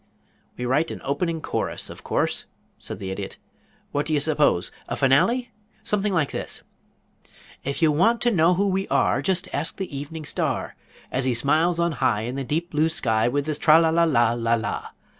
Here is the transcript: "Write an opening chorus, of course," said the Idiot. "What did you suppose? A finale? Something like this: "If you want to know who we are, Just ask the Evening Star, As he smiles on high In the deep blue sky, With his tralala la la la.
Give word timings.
"Write 0.57 0.89
an 0.89 0.99
opening 1.03 1.41
chorus, 1.41 1.87
of 1.87 2.03
course," 2.03 2.45
said 2.79 2.97
the 2.97 3.11
Idiot. 3.11 3.37
"What 3.91 4.07
did 4.07 4.13
you 4.13 4.19
suppose? 4.19 4.71
A 4.89 4.95
finale? 4.95 5.51
Something 5.83 6.11
like 6.11 6.31
this: 6.31 6.63
"If 7.63 7.83
you 7.83 7.91
want 7.91 8.19
to 8.21 8.31
know 8.31 8.55
who 8.55 8.67
we 8.67 8.87
are, 8.87 9.21
Just 9.21 9.47
ask 9.53 9.77
the 9.77 9.95
Evening 9.95 10.25
Star, 10.25 10.75
As 11.11 11.25
he 11.25 11.35
smiles 11.35 11.79
on 11.79 11.91
high 11.91 12.21
In 12.21 12.33
the 12.33 12.43
deep 12.43 12.71
blue 12.71 12.89
sky, 12.89 13.27
With 13.27 13.45
his 13.45 13.59
tralala 13.59 14.11
la 14.11 14.33
la 14.33 14.55
la. 14.55 14.87